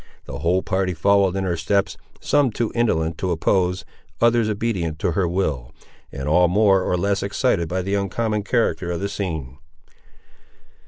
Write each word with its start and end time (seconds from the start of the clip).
The 0.25 0.39
whole 0.39 0.63
party 0.63 0.95
followed 0.95 1.35
in 1.35 1.43
her 1.43 1.55
steps, 1.55 1.95
some 2.19 2.49
too 2.51 2.71
indolent 2.73 3.19
to 3.19 3.29
oppose, 3.29 3.85
others 4.19 4.49
obedient 4.49 4.97
to 4.97 5.11
her 5.11 5.27
will, 5.27 5.73
and 6.11 6.27
all 6.27 6.47
more 6.47 6.81
or 6.81 6.97
less 6.97 7.21
excited 7.21 7.69
by 7.69 7.83
the 7.83 7.93
uncommon 7.93 8.41
character 8.41 8.89
of 8.89 8.99
the 8.99 9.07
scene. 9.07 9.59